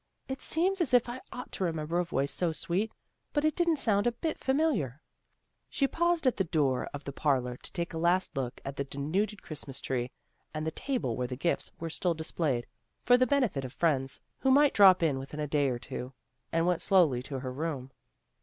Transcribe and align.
"It 0.33 0.41
seems 0.41 0.81
as 0.81 0.95
if 0.95 1.07
I 1.07 1.21
ought 1.31 1.51
to 1.51 1.63
re 1.63 1.71
member 1.71 1.99
a 1.99 2.03
voice 2.03 2.31
so 2.31 2.51
sweet, 2.51 2.91
but 3.33 3.45
it 3.45 3.55
didn't 3.55 3.77
sound 3.77 4.07
a 4.07 4.11
bit 4.11 4.39
familiar." 4.39 4.99
She 5.69 5.85
paused 5.85 6.25
at 6.25 6.37
the 6.37 6.43
door 6.43 6.89
of 6.91 7.03
the 7.03 7.13
parlor 7.13 7.55
to 7.57 7.71
take 7.71 7.93
a 7.93 7.99
last 7.99 8.35
look 8.35 8.59
at 8.65 8.77
the 8.77 8.83
denuded 8.83 9.43
Christmas 9.43 9.79
tree, 9.79 10.09
and 10.55 10.65
the 10.65 10.71
table 10.71 11.15
where 11.15 11.27
the 11.27 11.35
gifts 11.35 11.71
were 11.79 11.91
still 11.91 12.15
displayed, 12.15 12.65
for 13.03 13.15
the 13.15 13.27
benefit 13.27 13.63
of 13.63 13.73
friends 13.73 14.21
who 14.39 14.49
might 14.49 14.73
drop 14.73 15.03
in 15.03 15.19
within 15.19 15.39
a 15.39 15.45
day 15.45 15.69
or 15.69 15.77
two, 15.77 16.13
and 16.51 16.65
went 16.65 16.81
slowly 16.81 17.21
to 17.21 17.41
her 17.41 17.51
room. 17.53 17.91